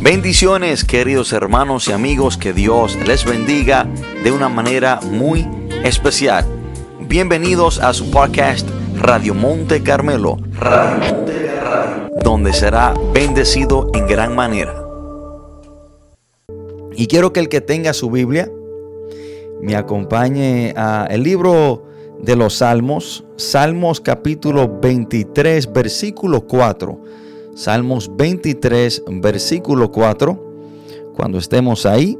[0.00, 3.88] Bendiciones queridos hermanos y amigos, que Dios les bendiga
[4.22, 5.48] de una manera muy
[5.84, 6.44] especial.
[7.00, 10.36] Bienvenidos a su podcast Radio Monte Carmelo,
[12.22, 14.74] donde será bendecido en gran manera.
[16.94, 18.50] Y quiero que el que tenga su Biblia
[19.62, 21.86] me acompañe a el libro
[22.20, 27.25] de los Salmos, Salmos capítulo 23, versículo 4.
[27.56, 30.38] Salmos 23, versículo 4.
[31.14, 32.18] Cuando estemos ahí,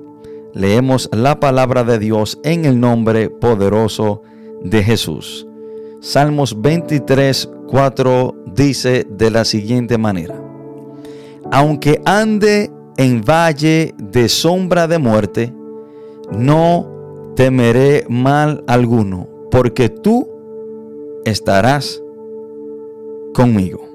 [0.55, 4.23] leemos la palabra de Dios en el nombre poderoso
[4.63, 5.47] de Jesús.
[6.01, 10.43] Salmos 23, 4 dice de la siguiente manera.
[11.53, 15.53] Aunque ande en valle de sombra de muerte,
[16.33, 20.27] no temeré mal alguno, porque tú
[21.27, 22.03] estarás
[23.35, 23.86] conmigo.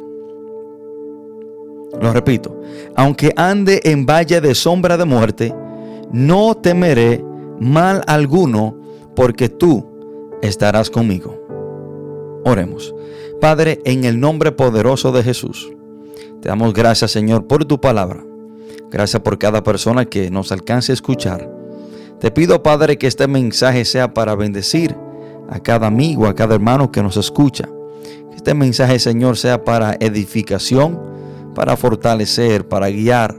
[2.00, 2.62] Lo repito,
[2.96, 5.54] aunque ande en valle de sombra de muerte,
[6.12, 7.24] no temeré
[7.60, 8.76] mal alguno,
[9.16, 9.86] porque tú
[10.42, 11.38] estarás conmigo.
[12.44, 12.94] Oremos.
[13.40, 15.72] Padre, en el nombre poderoso de Jesús,
[16.42, 18.24] te damos gracias, Señor, por tu palabra.
[18.90, 21.50] Gracias por cada persona que nos alcance a escuchar.
[22.20, 24.96] Te pido, Padre, que este mensaje sea para bendecir
[25.50, 27.68] a cada amigo, a cada hermano que nos escucha.
[28.30, 31.00] Que este mensaje, Señor, sea para edificación,
[31.54, 33.36] para fortalecer, para guiar,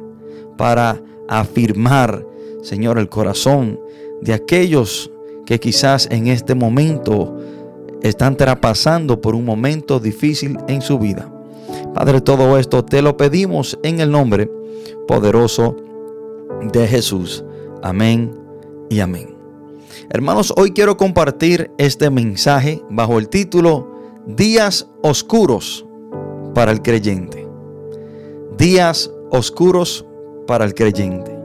[0.56, 2.26] para afirmar,
[2.62, 3.80] Señor, el corazón
[4.20, 5.10] de aquellos
[5.46, 7.36] que quizás en este momento
[8.02, 11.32] están traspasando por un momento difícil en su vida.
[11.94, 14.50] Padre, todo esto te lo pedimos en el nombre
[15.06, 15.76] poderoso
[16.72, 17.44] de Jesús.
[17.82, 18.32] Amén
[18.88, 19.36] y amén.
[20.10, 23.90] Hermanos, hoy quiero compartir este mensaje bajo el título
[24.26, 25.84] Días oscuros
[26.54, 27.41] para el creyente.
[28.62, 30.04] Días oscuros
[30.46, 31.36] para el creyente.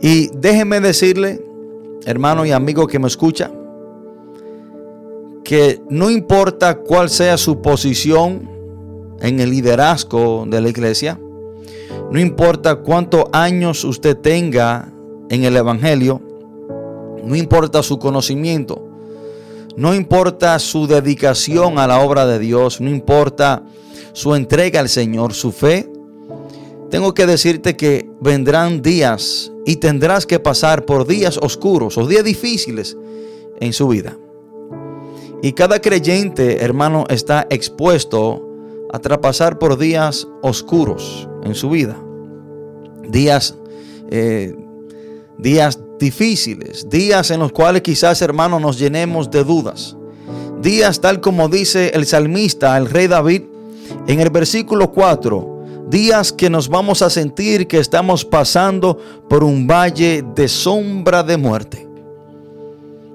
[0.00, 1.44] Y déjeme decirle,
[2.06, 3.50] hermano y amigo que me escucha,
[5.44, 8.48] que no importa cuál sea su posición
[9.20, 11.20] en el liderazgo de la iglesia,
[12.10, 14.90] no importa cuántos años usted tenga
[15.28, 16.22] en el Evangelio,
[17.22, 18.88] no importa su conocimiento,
[19.76, 23.64] no importa su dedicación a la obra de Dios, no importa
[24.12, 25.90] su entrega al Señor, su fe,
[26.90, 32.24] tengo que decirte que vendrán días y tendrás que pasar por días oscuros o días
[32.24, 32.96] difíciles
[33.60, 34.16] en su vida.
[35.42, 38.46] Y cada creyente, hermano, está expuesto
[38.92, 41.96] a traspasar por días oscuros en su vida.
[43.08, 43.56] Días,
[44.10, 44.54] eh,
[45.38, 49.96] días difíciles, días en los cuales quizás, hermano, nos llenemos de dudas.
[50.60, 53.42] Días tal como dice el salmista, el rey David,
[54.06, 58.96] en el versículo 4, días que nos vamos a sentir que estamos pasando
[59.28, 61.88] por un valle de sombra de muerte.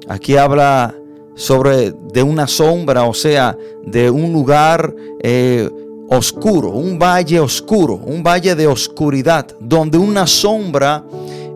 [0.08, 0.94] Aquí habla
[1.36, 5.70] sobre de una sombra, o sea, de un lugar eh,
[6.10, 11.04] oscuro, un valle oscuro, un valle de oscuridad, donde una sombra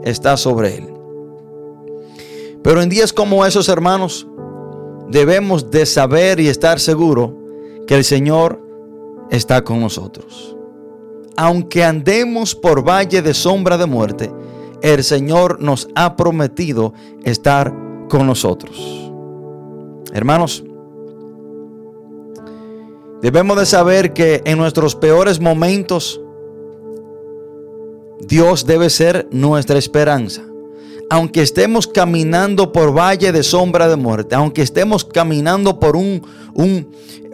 [0.03, 0.94] está sobre él.
[2.63, 4.28] Pero en días como esos, hermanos,
[5.09, 7.31] debemos de saber y estar seguros
[7.88, 8.69] que el Señor
[9.29, 10.56] está con nosotros.
[11.38, 14.31] Aunque andemos por valle de sombra de muerte,
[14.81, 17.73] el Señor nos ha prometido estar
[18.09, 18.78] con nosotros.
[20.12, 20.63] Hermanos,
[23.22, 26.19] debemos de saber que en nuestros peores momentos
[28.19, 30.44] Dios debe ser nuestra esperanza.
[31.09, 36.22] Aunque estemos caminando por valle de sombra de muerte, aunque estemos caminando por un,
[36.53, 36.88] un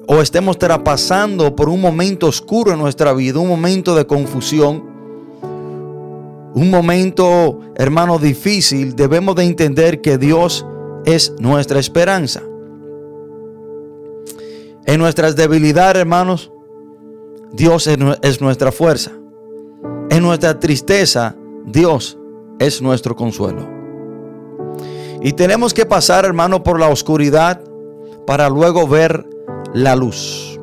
[0.07, 4.83] o estemos traspasando por un momento oscuro en nuestra vida, un momento de confusión,
[6.53, 10.65] un momento, hermano, difícil, debemos de entender que Dios
[11.05, 12.41] es nuestra esperanza.
[14.85, 16.51] En nuestras debilidades, hermanos,
[17.51, 19.11] Dios es nuestra fuerza.
[20.09, 21.35] En nuestra tristeza,
[21.65, 22.18] Dios
[22.59, 23.68] es nuestro consuelo.
[25.21, 27.62] Y tenemos que pasar, hermano, por la oscuridad
[28.25, 29.27] para luego ver
[29.75, 30.60] la luz.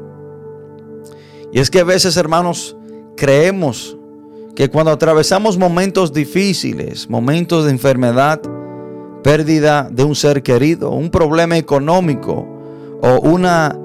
[1.52, 2.76] Y es que a veces, hermanos,
[3.14, 3.96] creemos
[4.56, 8.40] que cuando atravesamos momentos difíciles, momentos de enfermedad,
[9.22, 12.48] pérdida de un ser querido, un problema económico
[13.02, 13.78] o una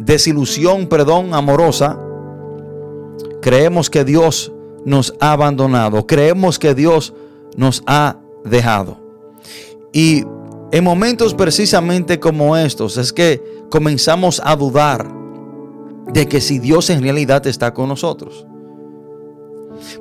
[0.00, 1.98] desilusión, perdón, amorosa,
[3.40, 4.52] creemos que Dios
[4.84, 7.14] nos ha abandonado, creemos que Dios
[7.56, 8.98] nos ha dejado.
[9.92, 10.26] Y
[10.72, 15.14] en momentos precisamente como estos es que comenzamos a dudar.
[16.12, 18.46] de que si Dios en realidad está con nosotros.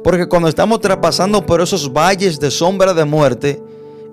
[0.04, 3.62] Porque cuando estamos traspasando por esos valles de sombra de muerte,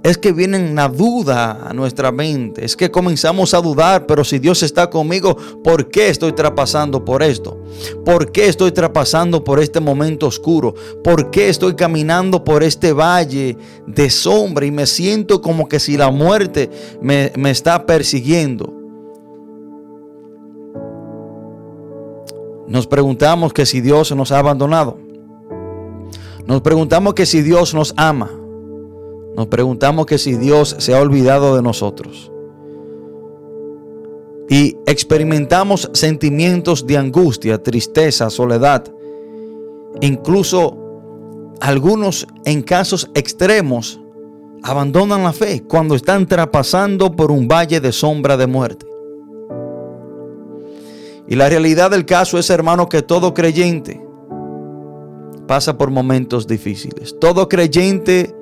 [0.02, 2.64] es que vienen la duda a nuestra mente.
[2.64, 7.22] Es que comenzamos a dudar, pero si Dios está conmigo, ¿por qué estoy traspasando por
[7.22, 7.62] esto?
[8.04, 10.74] ¿Por qué estoy traspasando por este momento oscuro?
[11.04, 13.56] ¿Por qué estoy caminando por este valle
[13.86, 16.68] de sombra y me siento como que si la muerte
[17.00, 18.72] me, me está persiguiendo?
[22.66, 24.98] Nos preguntamos que si Dios nos ha abandonado.
[26.46, 28.41] Nos preguntamos que si Dios nos ama.
[29.36, 32.30] Nos preguntamos que si Dios se ha olvidado de nosotros.
[34.48, 38.84] Y experimentamos sentimientos de angustia, tristeza, soledad.
[40.00, 40.76] Incluso
[41.60, 44.00] algunos en casos extremos
[44.62, 48.86] abandonan la fe cuando están traspasando por un valle de sombra de muerte.
[51.26, 54.04] Y la realidad del caso es, hermano, que todo creyente
[55.46, 57.16] pasa por momentos difíciles.
[57.18, 58.34] Todo creyente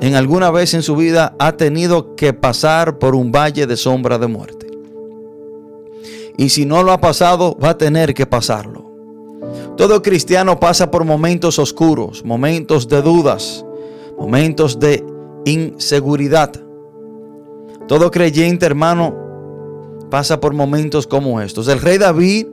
[0.00, 4.18] en alguna vez en su vida ha tenido que pasar por un valle de sombra
[4.18, 4.66] de muerte.
[6.36, 8.90] Y si no lo ha pasado, va a tener que pasarlo.
[9.76, 13.64] Todo cristiano pasa por momentos oscuros, momentos de dudas,
[14.18, 15.04] momentos de
[15.44, 16.52] inseguridad.
[17.86, 19.14] Todo creyente, hermano,
[20.10, 21.68] pasa por momentos como estos.
[21.68, 22.46] El rey David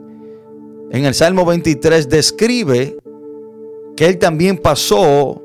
[0.90, 2.98] en el Salmo 23 describe
[3.96, 5.42] que él también pasó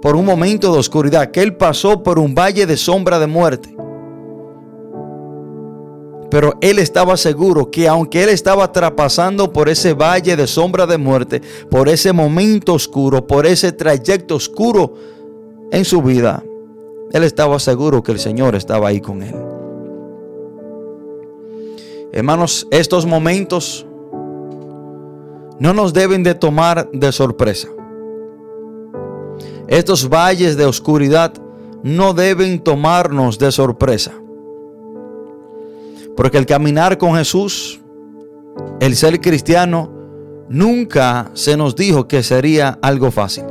[0.00, 3.74] por un momento de oscuridad, que él pasó por un valle de sombra de muerte.
[6.30, 10.96] Pero él estaba seguro que aunque él estaba traspasando por ese valle de sombra de
[10.96, 14.94] muerte, por ese momento oscuro, por ese trayecto oscuro
[15.72, 16.44] en su vida,
[17.12, 19.34] él estaba seguro que el Señor estaba ahí con él.
[22.12, 23.86] Hermanos, estos momentos
[25.58, 27.68] no nos deben de tomar de sorpresa.
[29.70, 31.32] Estos valles de oscuridad
[31.84, 34.12] no deben tomarnos de sorpresa.
[36.16, 37.80] Porque el caminar con Jesús,
[38.80, 39.88] el ser cristiano,
[40.48, 43.44] nunca se nos dijo que sería algo fácil.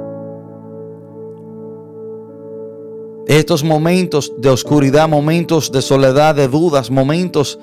[3.25, 7.57] Estos momentos de oscuridad, momentos de soledad, de dudas, momentos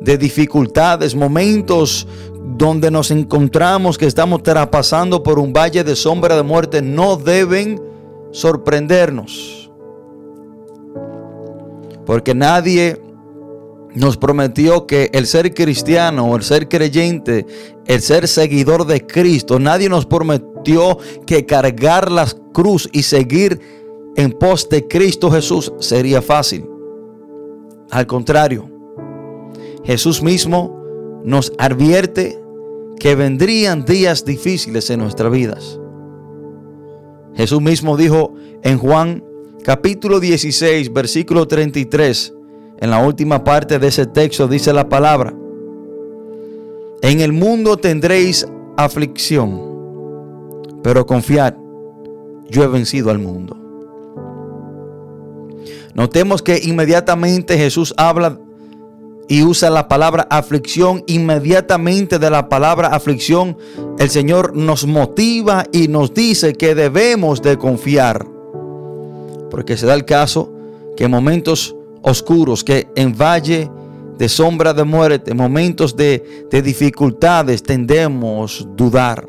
[0.00, 2.08] de dificultades, momentos
[2.56, 7.89] donde nos encontramos que estamos traspasando por un valle de sombra de muerte, no deben
[8.30, 9.70] sorprendernos.
[12.06, 13.00] Porque nadie
[13.94, 17.46] nos prometió que el ser cristiano el ser creyente,
[17.86, 23.60] el ser seguidor de Cristo, nadie nos prometió que cargar la cruz y seguir
[24.16, 26.68] en pos de Cristo Jesús sería fácil.
[27.90, 28.68] Al contrario,
[29.84, 32.40] Jesús mismo nos advierte
[32.98, 35.79] que vendrían días difíciles en nuestras vidas.
[37.34, 39.24] Jesús mismo dijo en Juan
[39.64, 42.34] capítulo 16, versículo 33,
[42.80, 45.34] en la última parte de ese texto dice la palabra,
[47.02, 48.46] en el mundo tendréis
[48.76, 49.60] aflicción,
[50.82, 51.54] pero confiad,
[52.48, 53.56] yo he vencido al mundo.
[55.94, 58.38] Notemos que inmediatamente Jesús habla
[59.30, 63.56] y usa la palabra aflicción, inmediatamente de la palabra aflicción,
[64.00, 68.26] el Señor nos motiva y nos dice que debemos de confiar.
[69.48, 70.52] Porque se da el caso
[70.96, 73.70] que en momentos oscuros, que en valle
[74.18, 79.28] de sombra de muerte, momentos de, de dificultades, tendemos a dudar.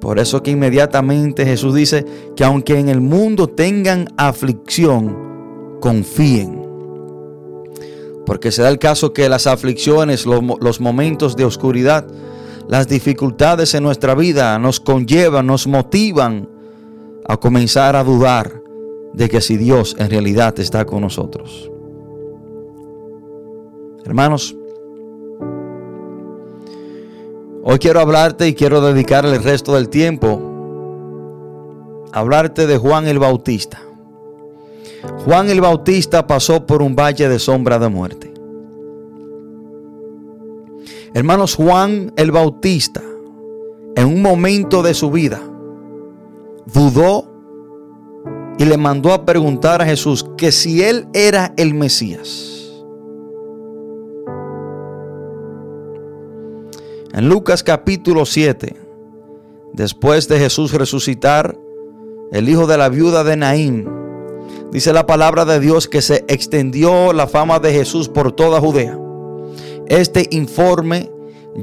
[0.00, 2.04] Por eso que inmediatamente Jesús dice
[2.34, 6.57] que aunque en el mundo tengan aflicción, confíen.
[8.28, 12.06] Porque se da el caso que las aflicciones, los, momentos de oscuridad,
[12.68, 16.46] las dificultades en nuestra vida nos conllevan, nos motivan
[17.26, 18.62] a comenzar a dudar
[19.14, 21.70] de que si Dios en realidad está con nosotros.
[24.04, 24.54] Hermanos,
[27.62, 30.38] hoy quiero hablarte y quiero dedicarle el resto del tiempo
[32.12, 33.87] a hablarte de Juan el Bautista.
[35.24, 38.32] Juan el Bautista pasó por un valle de sombra de muerte.
[41.14, 43.02] Hermanos, Juan el Bautista,
[43.96, 45.40] en un momento de su vida,
[46.72, 47.32] dudó
[48.58, 52.54] y le mandó a preguntar a Jesús que si él era el Mesías.
[57.12, 58.76] En Lucas capítulo 7,
[59.72, 61.58] después de Jesús resucitar,
[62.30, 63.97] el hijo de la viuda de Naín,
[64.70, 68.98] Dice la palabra de Dios que se extendió la fama de Jesús por toda Judea.
[69.86, 71.10] Este informe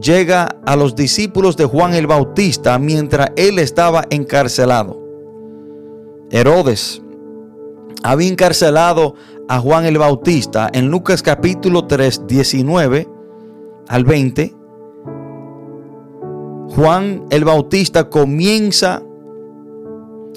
[0.02, 5.00] llega a los discípulos de Juan el Bautista mientras él estaba encarcelado.
[6.32, 7.04] Herodes
[8.02, 9.14] había encarcelado
[9.48, 13.08] a Juan el Bautista en Lucas capítulo 3, 19
[13.88, 14.56] al 20.
[16.76, 19.04] Juan el Bautista comienza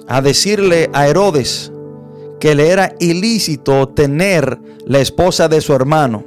[0.06, 1.72] a decirle a Herodes
[2.40, 6.24] que le era ilícito tener la esposa de su hermano.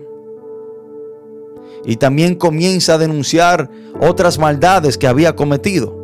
[1.86, 5.98] Y también comienza a denunciar otras maldades que había cometido.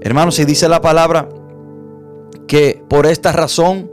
[0.00, 1.28] Hermanos, si dice la palabra
[2.48, 3.90] que por esta razón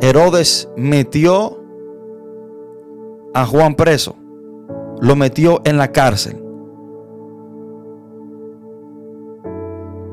[0.00, 1.62] Herodes metió
[3.32, 4.16] a Juan preso,
[5.00, 6.42] lo metió en la cárcel.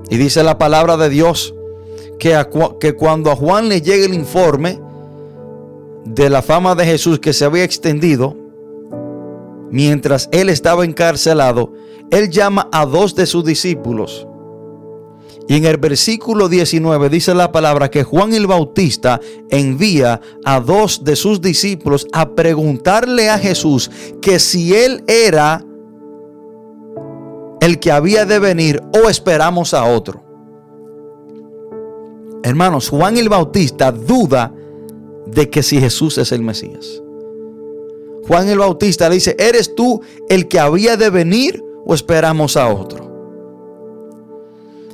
[0.10, 1.57] Y dice la palabra de Dios
[2.20, 2.46] que,
[2.80, 4.80] que cuando a Juan le llegue el informe
[6.06, 8.36] de la fama de Jesús que se había extendido,
[9.70, 11.74] mientras él estaba encarcelado,
[12.12, 14.28] él llama a dos de sus discípulos.
[15.50, 21.06] Y en el versículo 19 dice la palabra que Juan el Bautista envía a dos
[21.06, 23.90] de sus discípulos a preguntarle a Jesús
[24.22, 25.64] que si él era
[27.62, 30.27] el que había de venir o esperamos a otro.
[32.44, 34.54] Hermanos, Juan el Bautista duda
[35.26, 37.02] de que si Jesús es el Mesías.
[38.28, 43.08] Juan el Bautista dice, ¿eres tú el que había de venir o esperamos a otro?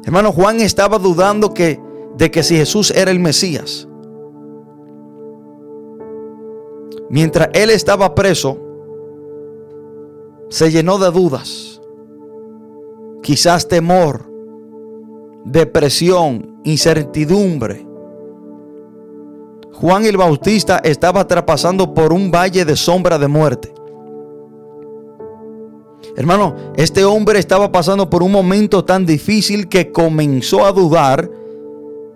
[0.06, 1.80] Hermano, Juan estaba dudando que,
[2.18, 3.88] de que si Jesús era el Mesías.
[7.10, 8.58] Mientras él estaba preso,
[10.50, 11.82] se llenó de dudas,
[13.22, 14.33] quizás temor,
[15.46, 17.86] depresión, incertidumbre.
[19.74, 23.74] Juan el Bautista estaba traspasando por un valle de sombra de muerte.
[26.16, 31.30] Hermano, este hombre estaba pasando por un momento tan difícil que comenzó a dudar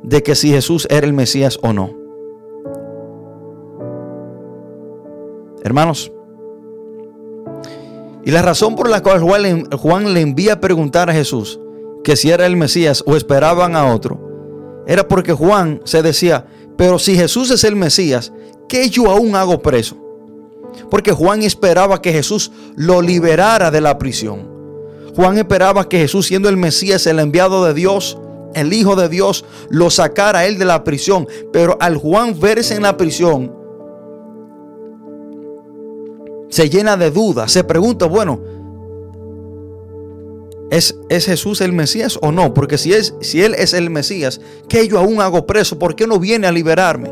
[0.03, 1.95] de que si Jesús era el Mesías o no.
[5.63, 6.11] Hermanos,
[8.23, 11.59] y la razón por la cual Juan le envía a preguntar a Jesús
[12.07, 16.45] que si era el Mesías o esperaban a otro, era porque Juan se decía,
[16.77, 18.31] pero si Jesús es el Mesías,
[18.69, 19.97] ¿qué yo aún hago preso?
[20.89, 24.49] Porque Juan esperaba que Jesús lo liberara de la prisión.
[25.17, 28.17] Juan esperaba que Jesús, siendo el Mesías, el enviado de Dios,
[28.53, 31.27] el Hijo de Dios, lo sacara a él de la prisión.
[31.51, 33.53] Pero al Juan verse en la prisión,
[36.47, 37.51] se llena de dudas.
[37.51, 38.39] Se pregunta, bueno,
[40.71, 42.53] ¿es, ¿es, Jesús el Mesías o no?
[42.53, 45.79] Porque si, es, si Él es el Mesías, ¿qué yo aún hago preso?
[45.79, 47.11] ¿Por qué no viene a liberarme?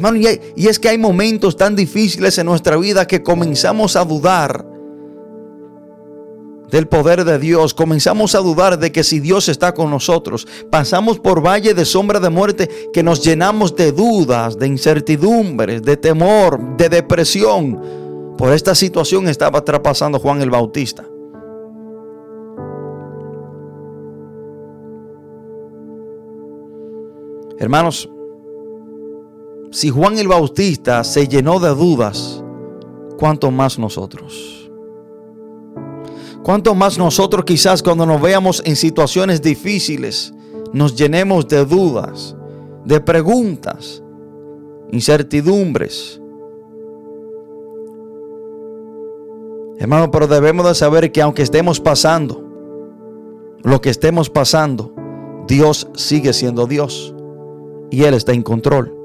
[0.00, 4.64] Hermano, y, es que hay momentos tan difíciles en nuestra vida que comenzamos a dudar
[6.70, 7.74] del poder de Dios.
[7.74, 10.48] Comenzamos a dudar de que si Dios está con nosotros.
[10.70, 15.98] Pasamos por valle de sombra de muerte que nos llenamos de dudas, de incertidumbres, de
[15.98, 17.78] temor, de depresión.
[18.38, 21.09] Por esta situación estaba traspasando Juan el Bautista.
[27.60, 28.08] Hermanos,
[29.70, 32.42] si Juan el Bautista se llenó de dudas,
[33.18, 34.70] ¿cuánto más nosotros?
[36.42, 40.32] ¿Cuánto más nosotros quizás cuando nos veamos en situaciones difíciles
[40.72, 42.34] nos llenemos de dudas,
[42.86, 44.02] de preguntas,
[44.90, 46.18] incertidumbres?
[49.76, 52.42] Hermano, pero debemos de saber que aunque estemos pasando
[53.62, 54.94] lo que estemos pasando,
[55.46, 57.14] Dios sigue siendo Dios
[57.90, 59.00] y Él está en control.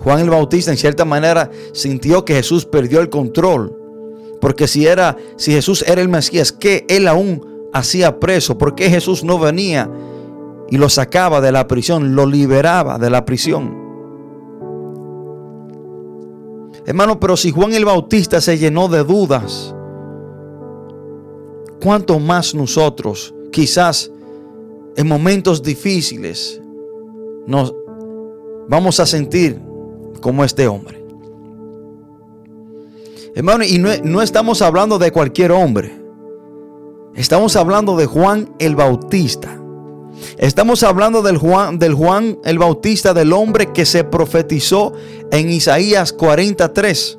[0.00, 3.76] Juan el Bautista en cierta manera sintió que Jesús perdió el control.
[4.40, 8.56] Porque si era, si Jesús era el Mesías, ¿qué él aún hacía preso?
[8.56, 9.90] ¿Por qué Jesús no venía
[10.70, 13.84] y lo sacaba de la prisión, lo liberaba de la prisión?
[16.84, 19.74] Hermano, pero si Juan el Bautista se llenó de dudas,
[21.82, 24.12] ¿cuánto más nosotros, quizás
[24.94, 26.60] en momentos difíciles,
[27.46, 27.74] nos
[28.68, 29.60] vamos a sentir
[30.20, 31.04] como este hombre.
[33.34, 35.94] Hermano, y no, estamos hablando de cualquier hombre.
[37.14, 39.60] Estamos hablando de Juan el Bautista.
[40.38, 44.94] Estamos hablando del Juan, del Juan el Bautista, del hombre que se profetizó
[45.30, 47.18] en Isaías 43.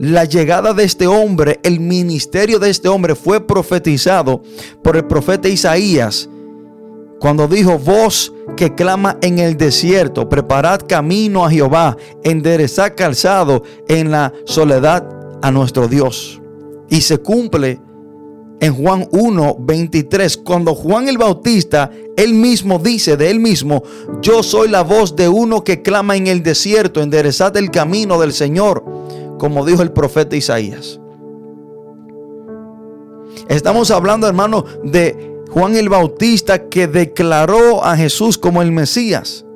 [0.00, 4.42] La llegada de este hombre, el ministerio de este hombre fue profetizado
[4.82, 6.28] por el profeta Isaías
[7.24, 14.10] Cuando dijo, voz que clama en el desierto, preparad camino a Jehová, enderezad calzado en
[14.10, 15.08] la soledad
[15.40, 16.42] a nuestro Dios.
[16.90, 17.80] Y se cumple
[18.60, 23.82] en Juan 1, 23, cuando Juan el Bautista, él mismo dice de él mismo,
[24.20, 28.34] yo soy la voz de uno que clama en el desierto, enderezad el camino del
[28.34, 28.84] Señor,
[29.38, 31.00] como dijo el profeta Isaías.
[33.48, 39.46] Estamos hablando, hermano, de Juan el Bautista que declaró a Jesús como el Mesías.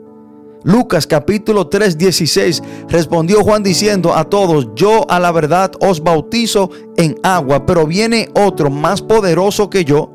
[0.62, 6.70] Lucas capítulo 3, 16 respondió Juan diciendo a todos, yo a la verdad os bautizo
[6.96, 10.12] en agua, pero viene otro más poderoso que yo,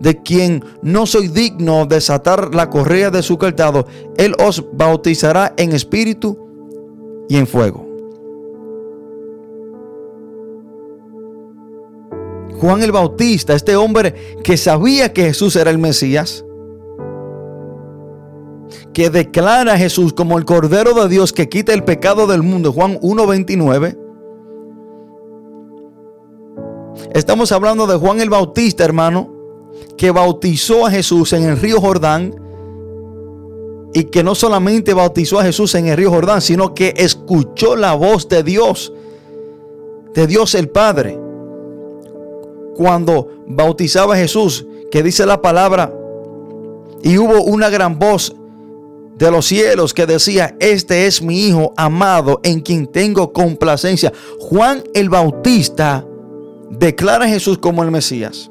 [0.00, 3.86] de quien no soy digno de desatar la correa de su calzado.
[4.16, 6.36] Él os bautizará en espíritu
[7.28, 7.91] y en fuego.
[12.62, 14.14] Juan el Bautista, este hombre
[14.44, 16.44] que sabía que Jesús era el Mesías,
[18.94, 22.72] que declara a Jesús como el Cordero de Dios que quita el pecado del mundo,
[22.72, 23.98] Juan 1.29.
[27.12, 29.34] Estamos hablando de Juan el Bautista, hermano,
[29.98, 32.32] que bautizó a Jesús en el río Jordán
[33.92, 37.94] y que no solamente bautizó a Jesús en el río Jordán, sino que escuchó la
[37.94, 38.92] voz de Dios,
[40.14, 41.21] de Dios el Padre
[42.76, 45.92] cuando bautizaba a Jesús, que dice la palabra,
[47.02, 48.34] y hubo una gran voz
[49.16, 54.12] de los cielos que decía, este es mi Hijo amado en quien tengo complacencia.
[54.40, 56.04] Juan el Bautista
[56.70, 58.50] declara a Jesús como el Mesías.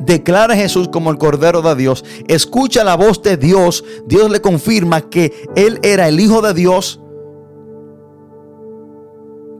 [0.00, 2.04] Declara a Jesús como el Cordero de Dios.
[2.28, 3.84] Escucha la voz de Dios.
[4.06, 7.00] Dios le confirma que Él era el Hijo de Dios.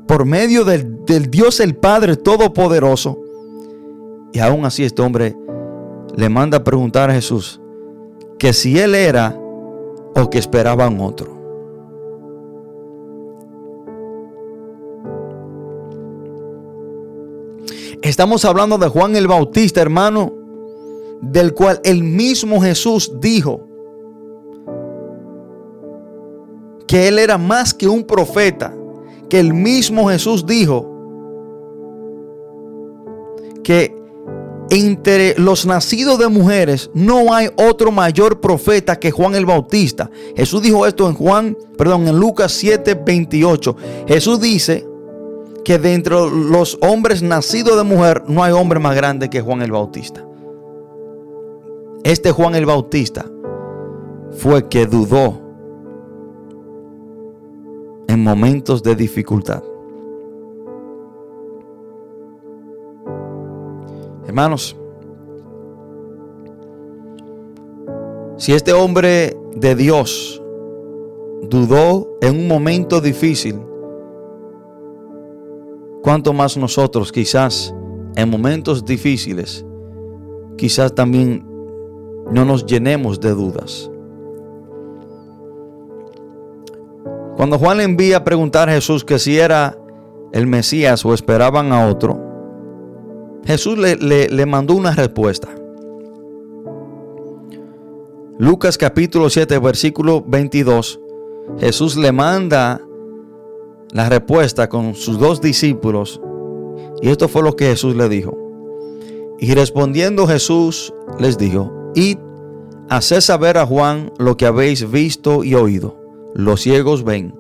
[0.06, 3.24] Por medio del, del Dios el Padre Todopoderoso.
[4.35, 5.37] Y aún así este hombre
[6.17, 7.61] le manda a preguntar a Jesús
[8.37, 9.38] que si él era
[10.17, 11.33] o que esperaban otro.
[18.03, 20.33] Estamos hablando de Juan el Bautista, hermano,
[21.20, 23.68] del cual el mismo Jesús dijo
[26.88, 28.75] que él era más que un profeta,
[29.29, 30.90] que el mismo Jesús dijo
[33.62, 34.04] que
[34.70, 40.11] entre los nacidos de mujeres no hay otro mayor profeta que Juan el Bautista.
[40.37, 43.77] Jesús dijo esto en Juan, perdón, en Lucas 7, 28.
[44.09, 44.87] Jesús dice
[45.64, 49.62] que de entre los hombres nacidos de mujer no hay hombre más grande que Juan
[49.62, 50.24] el Bautista.
[52.03, 53.27] Este Juan el Bautista
[54.33, 55.40] fue que dudó
[58.09, 59.62] en momentos de dificultad.
[64.35, 64.77] Hermanos,
[68.37, 70.42] si este hombre de Dios
[71.42, 73.61] dudó en un momento difícil,
[76.03, 77.73] cuanto más nosotros quizás
[78.16, 79.64] en momentos difíciles,
[80.57, 81.47] quizás también
[82.33, 83.88] no nos llenemos de dudas.
[87.37, 89.79] Cuando Juan le envía a preguntar a Jesús que si era
[90.33, 92.24] el Mesías o esperaban a otro,
[93.46, 95.48] Jesús le, mandó una respuesta.
[98.38, 100.98] Lucas capítulo 7, versículo 22.
[101.59, 102.80] Jesús le manda
[103.92, 106.20] la respuesta con sus dos discípulos.
[107.02, 108.37] Y esto fue lo que Jesús le dijo.
[109.38, 112.16] Y respondiendo Jesús les dijo, id,
[112.88, 116.00] haced saber a Juan lo que habéis visto y oído.
[116.35, 117.35] Los ciegos ven,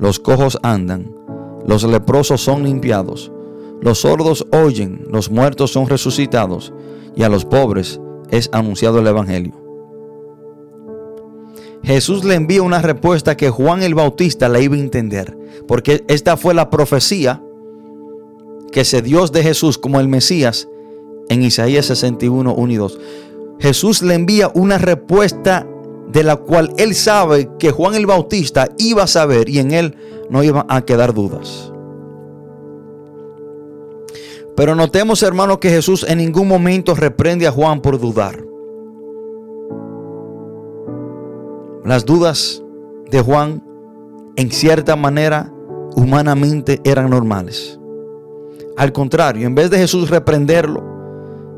[0.00, 1.14] los cojos andan,
[1.66, 3.30] los leprosos son limpiados
[3.80, 6.72] los sordos oyen, los muertos son resucitados
[7.16, 9.52] y a los pobres es anunciado el Evangelio.
[11.82, 15.36] Jesús le envía una respuesta que Juan el Bautista le iba a entender,
[15.66, 17.42] porque esta fue la profecía
[18.72, 20.68] que se dio de Jesús como el Mesías
[21.28, 23.00] en Isaías 61, 1 y 2.
[23.60, 25.66] Jesús le envía una respuesta
[26.08, 29.96] de la cual él sabe que Juan el Bautista iba a saber y en él
[30.30, 31.72] no iban a quedar dudas.
[34.58, 38.44] Pero notemos, hermanos, que Jesús en ningún momento reprende a Juan por dudar.
[41.84, 42.60] Las dudas
[43.08, 43.62] de Juan,
[44.34, 45.52] en cierta manera,
[45.94, 47.78] humanamente eran normales.
[48.76, 50.82] Al contrario, en vez de Jesús reprenderlo,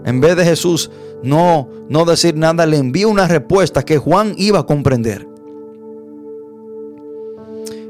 [0.05, 0.91] en vez de Jesús
[1.23, 5.27] no, no decir nada, le envía una respuesta que Juan iba a comprender.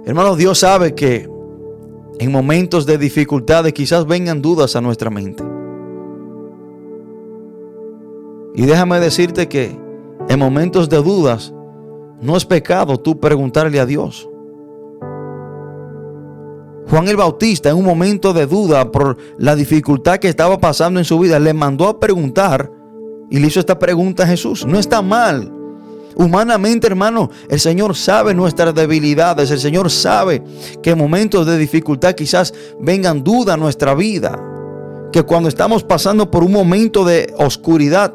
[0.07, 1.29] Hermanos, Dios sabe que
[2.21, 5.43] en momentos de dificultades quizás vengan dudas a nuestra mente.
[8.55, 9.75] Y déjame decirte que
[10.29, 11.55] en momentos de dudas,
[12.21, 14.29] no es pecado tú preguntarle a Dios.
[16.91, 21.07] Juan el Bautista en un momento de duda por la dificultad que estaba pasando en
[21.07, 22.71] su vida, le mandó a preguntar
[23.31, 24.67] y le hizo esta pregunta a Jesús.
[24.67, 25.51] No está mal.
[26.21, 29.51] Humanamente, hermano, el Señor sabe nuestras debilidades.
[29.51, 30.43] El Señor sabe
[30.83, 34.39] que en momentos de dificultad quizás vengan dudas a nuestra vida.
[35.13, 38.13] Que cuando estamos pasando por un momento de oscuridad,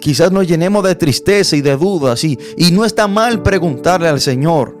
[0.00, 2.24] quizás nos llenemos de tristeza y de dudas.
[2.24, 4.74] Y, y no está mal preguntarle al Señor.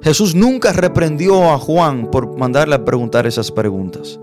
[0.00, 4.18] Jesús nunca reprendió a Juan por mandarle a preguntar esas preguntas.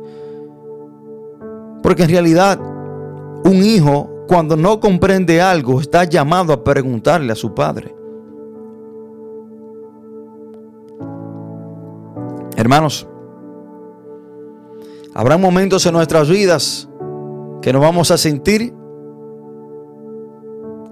[1.83, 2.59] Porque en realidad
[3.43, 7.95] un hijo cuando no comprende algo está llamado a preguntarle a su padre.
[12.55, 13.07] Hermanos,
[15.13, 16.89] habrá momentos en nuestras vidas
[17.61, 18.73] que nos vamos a sentir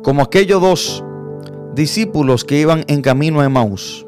[0.03, 1.03] como aquellos dos
[1.73, 4.05] discípulos que iban en camino a Emaús.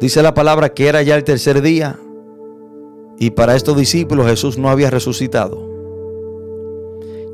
[0.00, 1.98] Dice la palabra que era ya el tercer día
[3.18, 5.77] y para estos discípulos Jesús no había resucitado.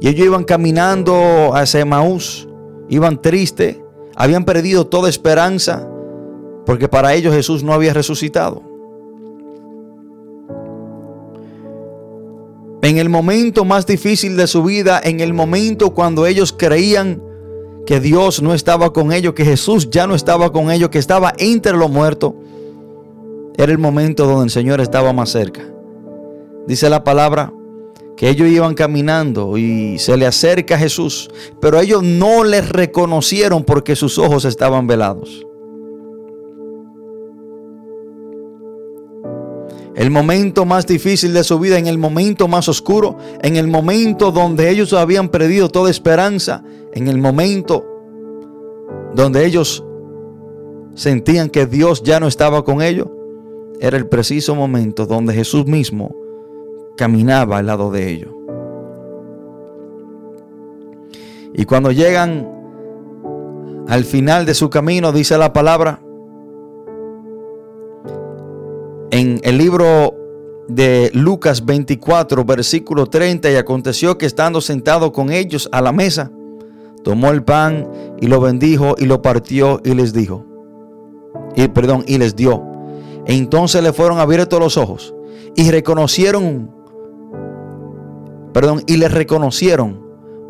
[0.04, 2.46] Y ellos iban caminando hacia Emaús,
[2.90, 3.78] iban tristes,
[4.14, 5.88] habían perdido toda esperanza,
[6.66, 8.60] porque para ellos Jesús no había resucitado.
[12.82, 17.22] En el momento más difícil de su vida, en el momento cuando ellos creían
[17.86, 21.32] que Dios no estaba con ellos, que Jesús ya no estaba con ellos, que estaba
[21.38, 22.34] entre los muertos,
[23.56, 25.62] era el momento donde el Señor estaba más cerca.
[26.66, 27.54] Dice la palabra
[28.16, 33.96] que ellos iban caminando y se le acerca Jesús, pero ellos no le reconocieron porque
[33.96, 35.44] sus ojos estaban velados.
[39.96, 44.32] El momento más difícil de su vida, en el momento más oscuro, en el momento
[44.32, 47.84] donde ellos habían perdido toda esperanza, en el momento
[49.14, 49.84] donde ellos
[50.94, 53.08] sentían que Dios ya no estaba con ellos,
[53.80, 56.23] era el preciso momento donde Jesús mismo
[56.96, 58.30] caminaba al lado de ellos.
[61.54, 62.48] Y cuando llegan
[63.86, 66.00] al final de su camino, dice la palabra,
[69.10, 70.14] en el libro
[70.66, 76.32] de Lucas 24, versículo 30, y aconteció que estando sentado con ellos a la mesa,
[77.04, 77.88] tomó el pan
[78.20, 80.44] y lo bendijo y lo partió y les dijo,
[81.54, 82.64] y perdón, y les dio.
[83.26, 85.14] Entonces le fueron abiertos los ojos
[85.54, 86.73] y reconocieron
[88.54, 90.00] perdón, y le reconocieron,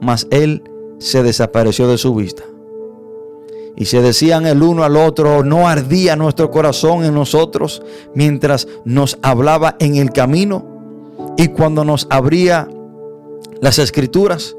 [0.00, 0.62] mas él
[0.98, 2.44] se desapareció de su vista.
[3.76, 7.82] Y se decían el uno al otro, no ardía nuestro corazón en nosotros
[8.14, 10.64] mientras nos hablaba en el camino
[11.36, 12.68] y cuando nos abría
[13.60, 14.54] las escrituras.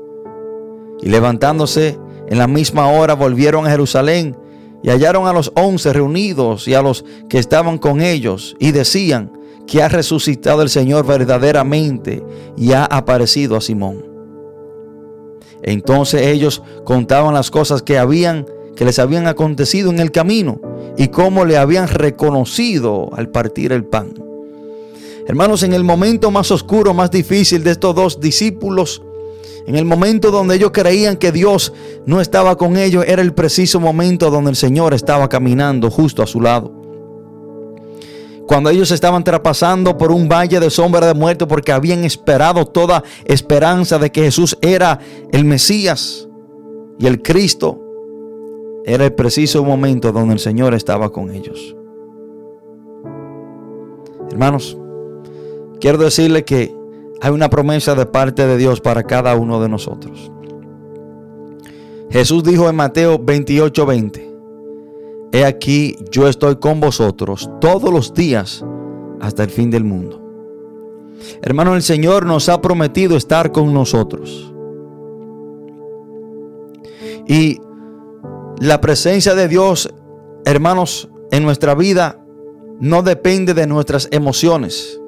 [1.02, 4.36] Y levantándose en la misma hora volvieron a Jerusalén
[4.82, 9.32] y hallaron a los once reunidos y a los que estaban con ellos y decían,
[9.68, 12.24] que ha resucitado el Señor verdaderamente
[12.58, 14.06] y ha aparecido a Simón.
[15.64, 20.60] Entonces ellos contaban las cosas que habían que les habían acontecido en el camino
[20.98, 24.14] y cómo le habían reconocido al partir el pan.
[25.28, 29.02] Hermanos, en el momento más oscuro, más difícil de estos dos discípulos,
[29.66, 31.72] en el momento donde ellos creían que Dios
[32.06, 36.28] no estaba con ellos, era el preciso momento donde el Señor estaba caminando justo a
[36.28, 36.75] su lado
[38.48, 43.04] cuando ellos estaban traspasando por un valle de sombra de muerte porque habían esperado toda
[43.26, 45.00] esperanza de que Jesús era
[45.32, 46.28] el Mesías
[47.00, 47.82] y el Cristo,
[48.86, 51.76] era el preciso momento donde el Señor estaba con ellos.
[54.32, 54.78] Hermanos,
[55.80, 56.76] quiero decirle que
[57.22, 60.32] hay una promesa de parte de Dios para cada uno de nosotros.
[62.12, 64.35] Jesús dijo en Mateo 28, 20,
[65.36, 68.64] He aquí, yo estoy con vosotros todos los días
[69.20, 70.22] hasta el fin del mundo.
[71.42, 74.54] Hermano, el Señor nos ha prometido estar con nosotros.
[77.28, 77.60] Y
[78.62, 79.94] la presencia de Dios,
[80.46, 82.24] hermanos, en nuestra vida
[82.80, 85.02] no depende de nuestras emociones.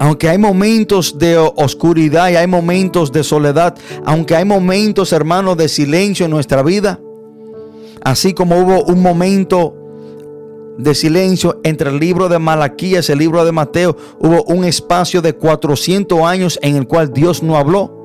[0.00, 5.68] Aunque hay momentos de oscuridad y hay momentos de soledad, aunque hay momentos, hermanos, de
[5.68, 7.00] silencio en nuestra vida,
[8.02, 9.74] así como hubo un momento
[10.78, 15.22] de silencio entre el libro de Malaquías y el libro de Mateo, hubo un espacio
[15.22, 18.00] de 400 años en el cual Dios no habló.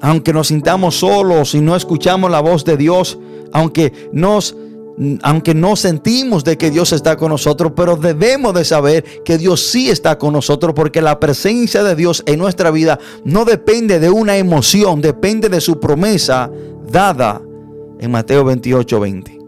[0.00, 3.18] Aunque nos sintamos solos y no escuchamos la voz de Dios,
[3.52, 4.56] aunque nos
[5.22, 9.60] aunque no sentimos de que Dios está con nosotros, pero debemos de saber que Dios
[9.60, 14.10] sí está con nosotros porque la presencia de Dios en nuestra vida no depende de
[14.10, 16.50] una emoción, depende de su promesa
[16.90, 17.40] dada
[17.98, 19.38] en Mateo 28, 20.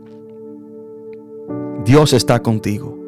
[1.84, 3.03] Dios está contigo.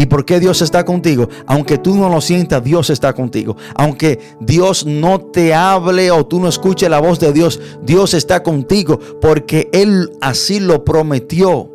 [0.00, 1.28] ¿Y por qué Dios está contigo?
[1.46, 3.58] Aunque tú no lo sientas, Dios está contigo.
[3.74, 8.42] Aunque Dios no te hable o tú no escuches la voz de Dios, Dios está
[8.42, 11.70] contigo porque Él así lo prometió.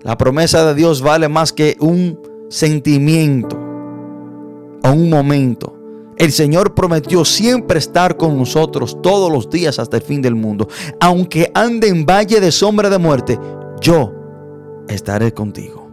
[0.00, 2.18] La promesa de Dios vale más que un
[2.48, 3.58] sentimiento
[4.82, 5.76] o un momento.
[6.16, 10.68] El Señor prometió siempre estar con nosotros todos los días hasta el fin del mundo.
[11.00, 13.38] Aunque ande en valle de sombra de muerte,
[13.82, 14.14] yo
[14.88, 15.85] estaré contigo.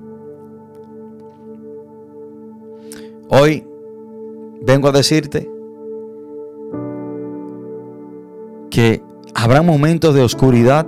[3.35, 3.65] Hoy
[4.61, 5.49] vengo a decirte
[8.69, 9.01] que
[9.33, 10.85] habrá momentos de oscuridad,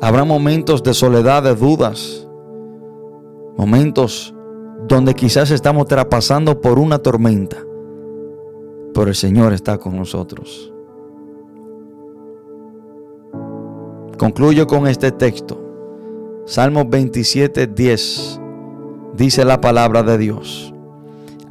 [0.00, 2.26] habrá momentos de soledad, de dudas,
[3.56, 4.34] momentos
[4.88, 7.58] donde quizás estamos traspasando por una tormenta,
[8.92, 10.72] pero el Señor está con nosotros.
[14.18, 15.60] Concluyo con este texto.
[16.44, 18.40] Salmos 27, 10.
[19.16, 20.73] Dice la palabra de Dios.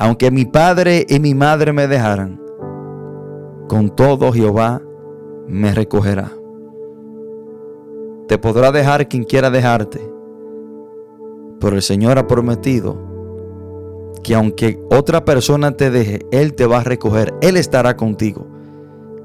[0.03, 2.37] Aunque mi padre y mi madre me dejaran,
[3.69, 4.81] con todo Jehová
[5.47, 6.29] me recogerá.
[8.27, 10.01] Te podrá dejar quien quiera dejarte,
[11.57, 12.97] pero el Señor ha prometido
[14.21, 18.45] que aunque otra persona te deje, Él te va a recoger, Él estará contigo.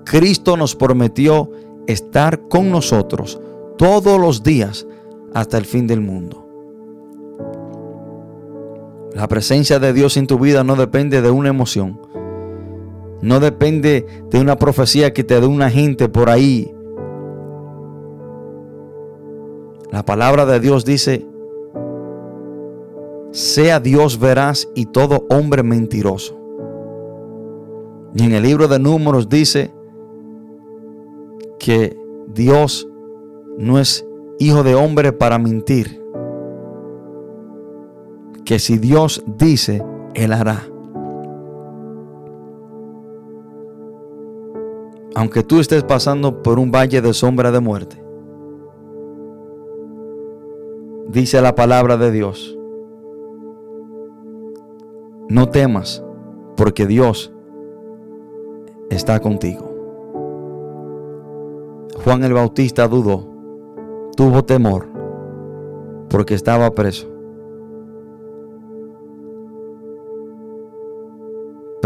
[0.04, 1.50] Cristo nos prometió
[1.88, 3.40] estar con nosotros
[3.78, 4.86] todos los días
[5.34, 6.47] hasta el fin del mundo.
[9.14, 12.00] La presencia de Dios en tu vida no depende de una emoción.
[13.20, 16.72] No depende de una profecía que te dé una gente por ahí.
[19.90, 21.26] La palabra de Dios dice,
[23.32, 26.38] sea Dios veraz y todo hombre mentiroso.
[28.14, 29.72] Y en el libro de números dice
[31.58, 31.96] que
[32.28, 32.88] Dios
[33.56, 34.06] no es
[34.38, 36.00] hijo de hombre para mentir
[38.48, 39.84] que si Dios dice,
[40.14, 40.66] Él hará.
[45.14, 48.02] Aunque tú estés pasando por un valle de sombra de muerte,
[51.08, 52.58] dice la palabra de Dios,
[55.28, 56.02] no temas,
[56.56, 57.30] porque Dios
[58.88, 59.70] está contigo.
[62.02, 63.28] Juan el Bautista dudó,
[64.16, 64.86] tuvo temor,
[66.08, 67.17] porque estaba preso.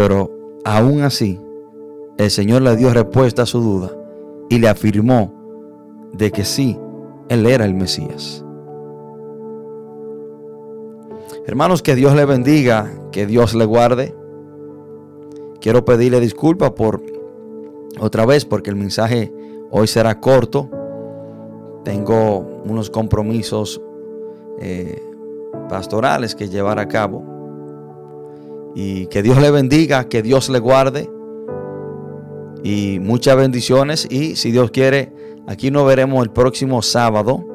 [0.03, 0.33] Pero
[0.65, 1.41] aún así,
[2.19, 3.93] el Señor le dio respuesta a su duda
[4.51, 5.33] y le afirmó
[6.13, 6.77] de que sí,
[7.29, 8.45] Él era el Mesías.
[11.47, 14.13] Hermanos, que Dios le bendiga, que Dios le guarde.
[15.61, 17.01] Quiero pedirle disculpas por
[18.01, 19.33] otra vez porque el mensaje
[19.71, 20.69] hoy será corto.
[21.85, 23.81] Tengo unos compromisos
[24.59, 25.01] eh,
[25.69, 27.32] pastorales que llevar a cabo.
[28.75, 31.11] Y que Dios le bendiga, que Dios le guarde.
[32.63, 34.07] Y muchas bendiciones.
[34.11, 35.13] Y si Dios quiere,
[35.47, 37.47] aquí nos veremos el próximo sábado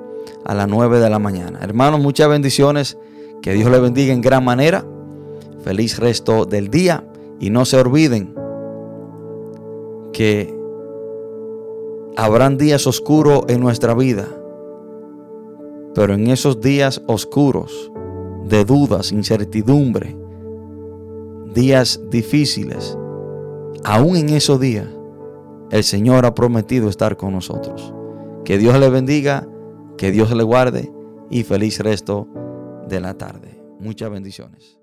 [0.45, 1.59] a las 9 de la mañana.
[1.61, 2.97] Hermanos, muchas bendiciones.
[3.41, 4.85] Que Dios le bendiga en gran manera.
[5.63, 7.03] Feliz resto del día.
[7.39, 8.33] Y no se olviden
[10.13, 10.53] que
[12.15, 14.27] habrán días oscuros en nuestra vida.
[15.93, 17.91] Pero en esos días oscuros
[18.45, 20.15] de dudas, incertidumbre,
[21.53, 22.97] días difíciles,
[23.83, 24.87] aún en esos días,
[25.71, 27.93] el Señor ha prometido estar con nosotros.
[28.45, 29.47] Que Dios le bendiga,
[29.97, 30.91] que Dios le guarde
[31.29, 32.27] y feliz resto
[32.87, 33.61] de la tarde.
[33.79, 34.76] Muchas bendiciones.